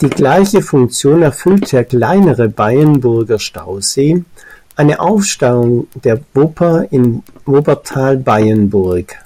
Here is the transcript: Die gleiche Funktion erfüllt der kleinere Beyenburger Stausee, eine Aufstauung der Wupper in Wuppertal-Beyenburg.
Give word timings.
Die 0.00 0.08
gleiche 0.10 0.62
Funktion 0.62 1.22
erfüllt 1.22 1.72
der 1.72 1.84
kleinere 1.84 2.48
Beyenburger 2.48 3.40
Stausee, 3.40 4.22
eine 4.76 5.00
Aufstauung 5.00 5.88
der 6.04 6.20
Wupper 6.34 6.86
in 6.92 7.24
Wuppertal-Beyenburg. 7.44 9.16